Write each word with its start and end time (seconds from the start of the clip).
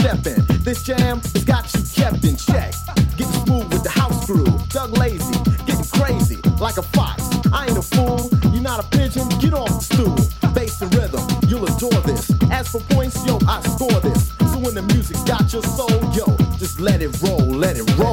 stepping. 0.00 0.42
This 0.64 0.82
jam 0.82 1.20
has 1.20 1.44
got 1.44 1.72
you 1.74 1.82
kept 1.94 2.24
in 2.24 2.36
check. 2.36 2.72
Get 3.16 3.28
you 3.34 3.54
with 3.68 3.82
the 3.82 3.90
house 3.90 4.24
crew. 4.24 4.46
Doug 4.68 4.96
Lazy, 4.96 5.36
getting 5.66 5.84
crazy 6.00 6.40
like 6.58 6.78
a 6.78 6.82
fox. 6.82 7.28
I 7.52 7.66
ain't 7.66 7.78
a 7.78 7.82
fool, 7.82 8.30
you're 8.52 8.62
not 8.62 8.80
a 8.84 8.88
pigeon, 8.96 9.28
get 9.40 9.52
off 9.52 9.68
the 9.68 9.84
stool. 9.92 10.16
Bass 10.54 10.80
and 10.82 10.94
rhythm, 10.94 11.22
you'll 11.48 11.66
adore 11.66 12.02
this. 12.02 12.30
As 12.50 12.68
for 12.68 12.80
points, 12.94 13.24
yo, 13.26 13.38
I 13.46 13.60
score 13.74 14.00
this. 14.00 14.32
So 14.50 14.58
when 14.58 14.74
the 14.74 14.82
music 14.94 15.16
got 15.26 15.52
your 15.52 15.62
soul, 15.62 16.00
yo, 16.14 16.26
just 16.58 16.80
let 16.80 17.02
it 17.02 17.12
roll, 17.22 17.44
let 17.64 17.76
it 17.76 17.86
roll. 17.98 18.09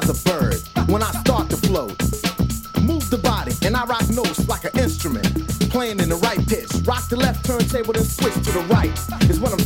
flies 0.00 0.08
a 0.08 0.28
bird 0.28 0.88
when 0.88 1.02
I 1.02 1.10
start 1.10 1.50
to 1.50 1.56
float. 1.56 2.00
Move 2.82 3.08
the 3.10 3.20
body 3.22 3.52
and 3.64 3.76
I 3.76 3.84
rock 3.84 4.08
notes 4.10 4.48
like 4.48 4.64
an 4.64 4.78
instrument. 4.78 5.26
Playing 5.70 6.00
in 6.00 6.08
the 6.08 6.16
right 6.16 6.38
pitch. 6.48 6.70
Rock 6.84 7.08
the 7.08 7.16
left 7.16 7.44
turntable 7.44 7.96
and 7.96 8.06
switch 8.06 8.34
to 8.34 8.52
the 8.52 8.64
right 8.70 8.92
is 9.30 9.40
what 9.40 9.52
I'm 9.52 9.58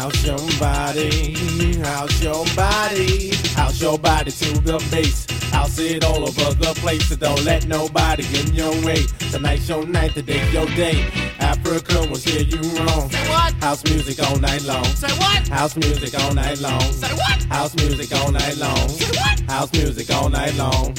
How's 0.00 0.24
your 0.24 0.38
body? 0.58 1.34
How's 1.82 2.22
your 2.22 2.46
body? 2.56 3.32
How's 3.54 3.82
your 3.82 3.98
body 3.98 4.30
to 4.30 4.58
the 4.62 4.78
bass? 4.90 5.26
House 5.52 5.78
it 5.78 6.02
all 6.06 6.22
over 6.26 6.54
the 6.54 6.72
place. 6.80 7.06
So 7.06 7.16
don't 7.16 7.44
let 7.44 7.66
nobody 7.66 8.22
get 8.22 8.48
in 8.48 8.54
your 8.54 8.72
way. 8.82 9.04
Tonight's 9.30 9.68
your 9.68 9.84
night, 9.84 10.14
today's 10.14 10.50
your 10.54 10.64
day. 10.68 11.02
Afrika 11.40 12.08
will 12.08 12.16
steer 12.16 12.40
you 12.40 12.62
wrong. 12.78 13.10
Say 13.10 13.28
what? 13.28 13.52
House 13.62 13.84
music 13.84 14.26
all 14.26 14.38
night 14.38 14.62
long. 14.62 14.84
Say 14.84 15.12
what? 15.18 15.46
House 15.48 15.76
music 15.76 16.18
all 16.18 16.32
night 16.32 16.58
long. 16.60 16.80
Say 16.80 17.12
what? 17.12 17.42
House 17.42 17.76
music 17.76 18.18
all 18.18 18.32
night 18.32 18.56
long. 18.56 18.88
Say 18.88 19.18
what? 19.20 19.40
House 19.50 19.72
music 19.74 20.10
all 20.16 20.30
night 20.30 20.56
long. 20.56 20.96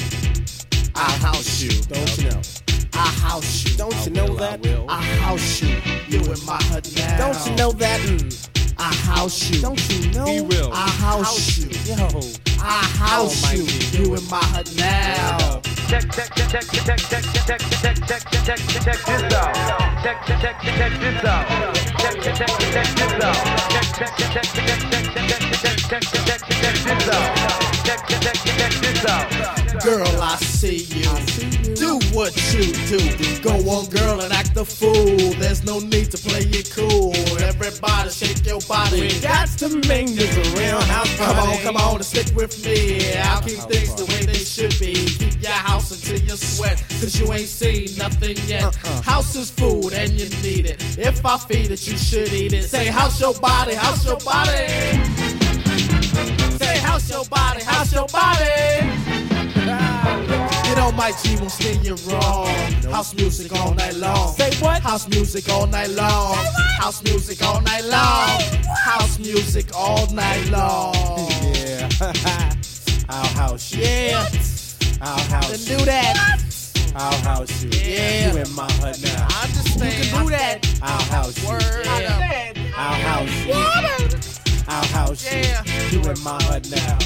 I'll 0.94 1.18
house 1.18 1.60
you. 1.60 1.70
Don't 1.90 2.18
you 2.18 2.30
know? 2.30 2.40
I 2.92 3.08
house 3.18 3.64
you. 3.64 3.76
Don't 3.76 4.06
you 4.06 4.12
know 4.12 4.36
that? 4.36 4.64
I 4.88 5.02
house 5.02 5.60
you. 5.60 5.74
You 6.06 6.20
in 6.20 6.46
my 6.46 6.62
hut 6.70 6.88
now. 6.94 7.18
Don't 7.18 7.50
you 7.50 7.56
know 7.56 7.72
that? 7.72 8.00
Mm. 8.02 8.61
Mm. 8.82 8.88
I 8.88 8.94
house 9.14 9.50
you. 9.50 9.62
Don't 9.62 9.90
you 9.90 10.10
know? 10.10 10.26
He 10.26 10.40
will. 10.40 10.72
I 10.72 10.88
house 10.90 11.58
you. 11.58 11.68
Yo. 11.86 12.08
I 12.60 12.82
house 12.98 13.52
you. 13.54 13.62
You 14.02 14.14
in 14.16 14.28
my 14.28 14.42
hut 14.42 14.74
now. 14.76 15.60
Check, 15.86 16.10
check, 16.10 16.34
check, 16.34 16.48
check, 16.48 16.66
check, 16.66 16.88
check, 16.88 17.22
check, 17.22 17.22
check, 17.22 17.60
check, 17.70 17.98
check, 18.02 18.42
check, 18.42 18.58
check 18.82 18.98
this 19.06 19.34
out. 19.34 19.54
Check, 20.02 20.18
check, 20.26 20.40
check, 20.40 20.56
check 20.62 20.92
this 20.98 21.24
out. 21.24 21.46
Check, 21.98 22.22
check, 22.22 22.34
check, 22.34 22.50
check 22.58 22.88
this 22.98 23.22
out. 23.22 23.38
Check, 23.70 23.86
check, 23.98 24.16
check, 24.18 24.42
check, 24.42 24.66
check, 24.66 25.06
check, 25.12 25.22
check, 25.22 25.62
check, 25.62 26.02
check, 26.02 26.26
check, 26.26 26.42
check 26.50 26.76
this 26.82 27.08
out. 27.08 27.26
Check, 27.86 28.00
check, 28.08 28.20
check, 28.20 28.36
check 28.58 28.72
this 28.82 29.04
out. 29.06 29.84
Girl, 29.84 30.22
I 30.22 30.36
see 30.36 30.84
you. 30.90 31.52
Do 31.74 31.98
what 32.12 32.34
you 32.52 32.72
do. 32.86 32.98
Go 33.42 33.54
on, 33.70 33.86
girl, 33.90 34.20
and 34.20 34.32
act 34.32 34.56
a 34.56 34.64
fool. 34.64 35.34
There's 35.38 35.64
no 35.64 35.78
need 35.80 36.10
to 36.12 36.18
play 36.18 36.40
it 36.40 36.51
cool. 36.51 36.51
Everybody 36.51 36.51
body. 38.72 39.20
Got 39.20 39.48
to 39.60 39.68
make 39.88 40.08
this 40.16 40.32
a 40.36 40.44
real 40.58 40.80
house 40.80 41.16
Come 41.18 41.38
on, 41.38 41.58
come 41.58 41.76
on 41.76 41.96
and 41.96 42.04
stick 42.04 42.34
with 42.34 42.64
me. 42.64 43.14
I'll 43.18 43.42
keep 43.42 43.60
things 43.70 43.94
the 43.94 44.06
way 44.06 44.24
they 44.24 44.42
should 44.54 44.74
be. 44.80 44.94
Keep 44.94 45.42
your 45.42 45.60
house 45.68 45.90
until 45.92 46.18
you 46.18 46.36
sweat, 46.36 46.82
cause 47.00 47.20
you 47.20 47.30
ain't 47.32 47.48
seen 47.48 47.88
nothing 47.98 48.36
yet. 48.46 48.64
Uh-uh. 48.64 49.02
House 49.02 49.36
is 49.36 49.50
food 49.50 49.92
and 49.92 50.10
you 50.12 50.28
need 50.42 50.64
it. 50.66 50.78
If 50.98 51.24
I 51.24 51.36
feed 51.38 51.70
it, 51.70 51.86
you 51.86 51.96
should 51.98 52.32
eat 52.32 52.52
it. 52.54 52.64
Say, 52.64 52.86
house 52.86 53.20
your 53.20 53.34
body, 53.34 53.74
house 53.74 54.04
your 54.06 54.18
body. 54.18 54.66
Say, 56.62 56.78
house 56.78 57.10
your 57.10 57.24
body, 57.26 57.62
house 57.62 57.92
your 57.92 58.08
body. 58.08 59.31
You 60.72 60.78
know 60.78 60.90
Mike 60.92 61.22
G 61.22 61.36
won't 61.36 61.50
steer 61.50 61.74
you 61.82 61.96
wrong. 62.08 62.46
House 62.90 63.14
music 63.14 63.52
all 63.52 63.74
night 63.74 63.92
long. 63.96 64.32
Say 64.32 64.54
what? 64.64 64.80
House 64.80 65.06
music 65.06 65.46
all 65.50 65.66
night 65.66 65.90
long. 65.90 66.34
House 66.80 67.02
music 67.04 67.42
all 67.46 67.60
night 67.60 67.84
long. 67.84 68.40
House 68.82 69.18
music 69.18 69.66
all 69.76 70.10
night 70.14 70.48
long. 70.48 70.94
Yeah. 71.52 71.90
I'll 73.10 73.26
house 73.36 73.74
you. 73.74 73.82
Yeah, 73.82 74.26
I'll 75.02 75.18
then 75.18 75.30
house 75.30 75.68
you. 75.68 75.76
do 75.76 75.84
that. 75.84 76.42
I'll 76.96 77.20
house 77.20 77.62
you. 77.62 77.68
Yeah. 77.68 78.32
You 78.32 78.38
in 78.38 78.54
my 78.54 78.72
hut 78.80 78.98
now. 79.04 79.26
I 79.28 79.44
understand. 79.44 79.92
You 79.92 80.10
can 80.10 80.24
do 80.24 80.30
that. 80.30 80.78
I'll 80.80 81.02
house 81.02 81.42
you. 81.42 81.48
Word. 81.50 81.84
Yeah. 81.84 82.54
I'll 82.74 82.94
house 82.94 83.44
you. 83.44 84.64
I'll 84.68 84.86
house 84.86 85.34
you. 85.34 85.38
Yeah. 85.38 85.90
You 85.90 86.00
in 86.10 86.22
my 86.24 86.42
hut 86.44 86.66
now. 86.70 86.98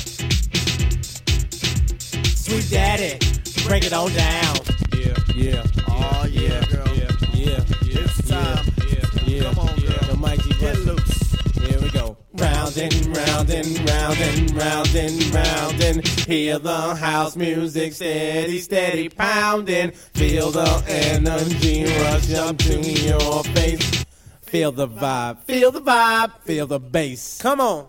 Sweet 2.47 2.71
daddy, 2.71 3.19
break 3.67 3.85
it 3.85 3.93
on 3.93 4.13
down. 4.13 4.57
Yeah, 4.95 5.15
yeah. 5.35 5.63
Oh, 5.89 6.27
yeah, 6.31 6.65
girl. 6.67 6.89
Yeah, 6.95 7.11
yeah, 7.33 7.65
yeah. 7.83 8.01
It's 8.01 8.29
time. 8.29 8.65
Yeah, 8.89 9.25
yeah. 9.25 9.43
Come 9.53 9.59
on, 9.59 9.79
yeah. 9.79 9.91
girl. 9.91 10.09
The 10.09 10.17
mighty 10.17 10.51
Get 10.55 10.79
loose. 10.79 11.33
Here 11.57 11.81
we 11.81 11.91
go. 11.91 12.17
Round 12.35 12.77
and 12.77 13.17
round 13.17 13.51
and 13.51 13.91
round 13.91 14.19
and 14.21 14.53
round 14.53 14.95
and 14.95 15.35
round 15.35 15.83
and 15.83 16.07
hear 16.07 16.59
the 16.59 16.95
house 16.95 17.35
music 17.37 17.93
steady, 17.93 18.59
steady 18.61 19.09
pounding. 19.09 19.91
Feel 19.91 20.51
the 20.51 20.85
energy 20.87 21.85
rush 21.85 22.33
up 22.35 22.59
to 22.59 22.81
your 22.81 23.43
face. 23.45 24.05
Feel 24.43 24.71
the 24.71 24.87
vibe, 24.87 25.43
feel 25.43 25.73
the 25.73 25.81
vibe, 25.81 26.33
feel 26.45 26.67
the 26.67 26.79
bass. 26.79 27.39
Come 27.43 27.61
on. 27.61 27.87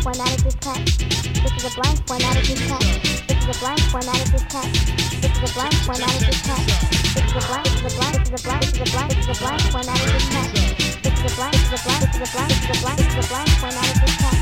A 0.00 0.02
blank 0.02 0.16
formatted 0.16 0.40
this 0.40 0.54
text. 0.54 0.98
This 0.98 1.52
is 1.56 1.64
a 1.64 1.76
blank 1.76 2.08
formatted 2.08 2.44
this 2.46 2.68
text. 2.68 3.28
This 3.28 3.36
is 3.36 3.56
a 3.56 3.60
blank 3.60 3.80
formatted 3.92 4.28
this 4.32 4.44
text. 4.48 4.96
This 5.20 5.32
is 5.36 5.50
a 5.50 5.54
blank 5.54 5.74
formatted 5.84 6.22
this 6.26 6.40
text. 6.40 6.80
This 7.12 7.24
is 7.24 7.36
a 7.36 7.46
blank. 7.46 7.64
This 7.66 7.84
is 7.84 7.92
a 7.92 7.98
blank. 7.98 8.16
This 8.16 8.30
is 8.30 8.40
a 8.40 8.48
blank. 8.48 8.62
This 8.62 8.72
is 8.72 8.80
a 8.80 8.96
blank. 8.96 9.10
This 9.10 9.28
is 9.28 9.36
a 9.36 9.44
blank 9.44 9.60
formatted 9.60 10.08
this 10.08 10.28
text. 10.30 10.56
This 11.02 11.12
is 11.12 11.32
a 11.32 11.36
blank. 11.36 11.52
This 11.52 11.68
is 11.68 11.76
a 11.76 11.84
blank. 11.84 12.00
This 12.00 12.16
is 12.16 12.24
a 12.24 12.32
blank. 12.32 12.48
This 12.48 12.64
is 12.64 12.76
a 12.76 12.80
blank. 12.80 12.98
This 12.98 13.12
is 13.12 13.24
a 13.24 13.28
blank 13.28 13.48
formatted 13.60 13.96
this 14.00 14.16
text. 14.16 14.39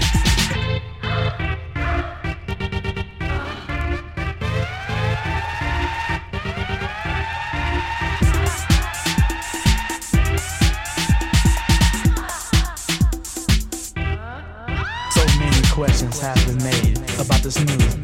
has 16.20 16.44
been 16.44 16.62
made 16.64 16.98
about 17.20 17.42
this 17.42 17.58
news. 17.64 17.97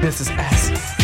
This 0.00 0.22
is 0.22 0.30
acid. 0.30 0.99